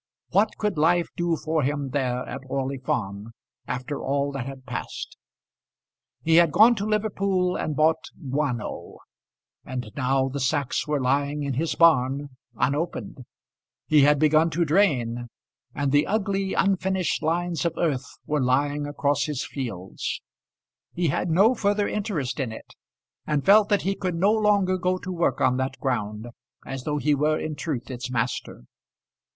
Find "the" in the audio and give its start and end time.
10.27-10.39, 15.91-16.07